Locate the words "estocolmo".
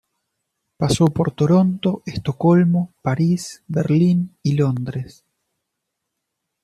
2.07-2.91